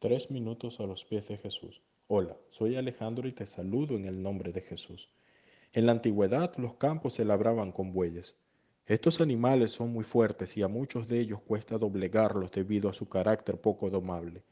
[0.00, 1.82] Tres minutos a los pies de Jesús.
[2.08, 5.10] Hola, soy Alejandro y te saludo en el nombre de Jesús.
[5.74, 8.34] En la antigüedad los campos se labraban con bueyes.
[8.86, 13.10] Estos animales son muy fuertes y a muchos de ellos cuesta doblegarlos debido a su
[13.10, 14.42] carácter poco domable.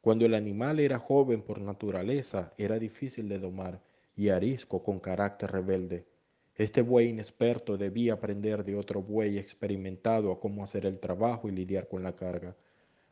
[0.00, 3.80] Cuando el animal era joven por naturaleza, era difícil de domar
[4.16, 6.06] y arisco con carácter rebelde.
[6.56, 11.52] Este buey inexperto debía aprender de otro buey experimentado a cómo hacer el trabajo y
[11.52, 12.56] lidiar con la carga.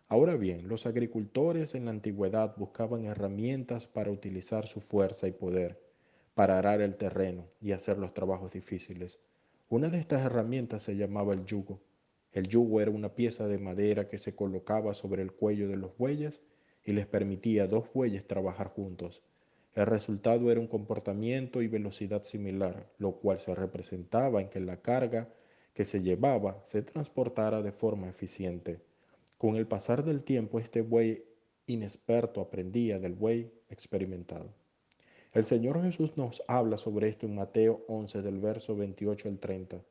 [0.09, 5.83] Ahora bien, los agricultores en la antigüedad buscaban herramientas para utilizar su fuerza y poder,
[6.35, 9.19] para arar el terreno y hacer los trabajos difíciles.
[9.69, 11.81] Una de estas herramientas se llamaba el yugo.
[12.31, 15.97] El yugo era una pieza de madera que se colocaba sobre el cuello de los
[15.99, 16.41] bueyes
[16.85, 19.25] y les permitía a dos bueyes trabajar juntos.
[19.75, 24.81] El resultado era un comportamiento y velocidad similar, lo cual se representaba en que la
[24.83, 25.29] carga
[25.75, 28.79] que se llevaba se transportara de forma eficiente.
[29.39, 31.23] Con el pasar del tiempo, este buey
[31.67, 34.49] inexperto aprendía del buey experimentado.
[35.33, 39.85] El Señor Jesús nos habla sobre esto en Mateo 11 del verso 28 al 30.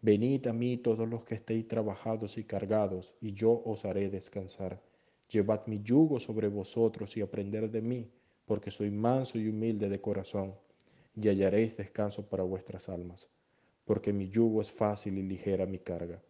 [0.00, 4.82] Venid a mí todos los que estéis trabajados y cargados, y yo os haré descansar.
[5.28, 8.10] Llevad mi yugo sobre vosotros y aprended de mí,
[8.46, 10.54] porque soy manso y humilde de corazón,
[11.14, 13.28] y hallaréis descanso para vuestras almas,
[13.84, 16.20] porque mi yugo es fácil y ligera mi carga.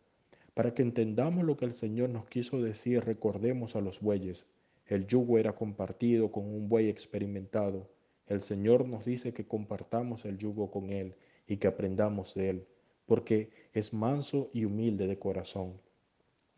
[0.59, 4.45] Para que entendamos lo que el Señor nos quiso decir, recordemos a los bueyes.
[4.87, 7.89] El yugo era compartido con un buey experimentado.
[8.27, 11.15] El Señor nos dice que compartamos el yugo con Él
[11.47, 12.67] y que aprendamos de Él,
[13.07, 15.75] porque es manso y humilde de corazón.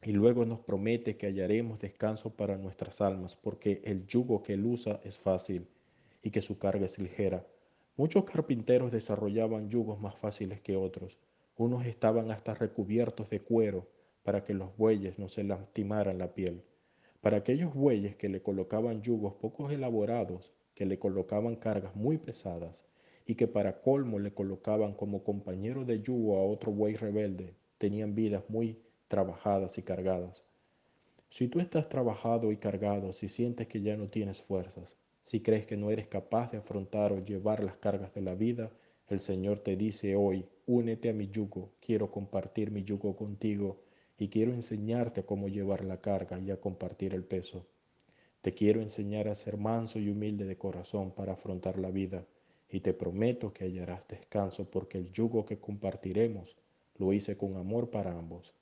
[0.02, 4.64] Y luego nos promete que hallaremos descanso para nuestras almas, porque el yugo que Él
[4.64, 5.66] usa es fácil
[6.22, 7.46] y que su carga es ligera.
[7.98, 11.18] Muchos carpinteros desarrollaban yugos más fáciles que otros
[11.60, 13.86] unos estaban hasta recubiertos de cuero
[14.22, 16.62] para que los bueyes no se lastimaran la piel.
[17.20, 22.86] Para aquellos bueyes que le colocaban yugos poco elaborados, que le colocaban cargas muy pesadas
[23.26, 28.14] y que para colmo le colocaban como compañero de yugo a otro buey rebelde, tenían
[28.14, 28.78] vidas muy
[29.08, 30.42] trabajadas y cargadas.
[31.28, 35.66] Si tú estás trabajado y cargado, si sientes que ya no tienes fuerzas, si crees
[35.66, 38.70] que no eres capaz de afrontar o llevar las cargas de la vida,
[39.14, 43.80] el Señor te dice hoy, únete a mi yugo, quiero compartir mi yugo contigo
[44.18, 47.66] y quiero enseñarte cómo llevar la carga y a compartir el peso.
[48.42, 52.24] Te quiero enseñar a ser manso y humilde de corazón para afrontar la vida
[52.70, 56.56] y te prometo que hallarás descanso porque el yugo que compartiremos
[56.96, 58.54] lo hice con amor para ambos.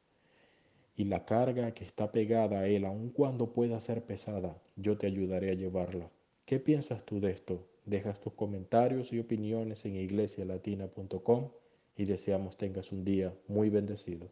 [0.96, 5.06] Y la carga que está pegada a él, aun cuando pueda ser pesada, yo te
[5.06, 6.10] ayudaré a llevarla.
[6.44, 7.66] ¿Qué piensas tú de esto?
[7.88, 11.48] Dejas tus comentarios y opiniones en iglesialatina.com
[11.96, 14.30] y deseamos tengas un día muy bendecido.